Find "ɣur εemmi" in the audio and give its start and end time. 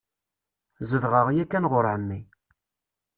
1.71-2.19